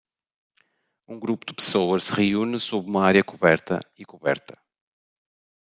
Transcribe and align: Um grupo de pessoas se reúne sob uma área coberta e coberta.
Um 1.07 1.19
grupo 1.19 1.45
de 1.45 1.53
pessoas 1.53 2.05
se 2.05 2.13
reúne 2.19 2.57
sob 2.59 2.89
uma 2.89 3.05
área 3.05 3.23
coberta 3.31 3.75
e 4.01 4.03
coberta. 4.03 4.55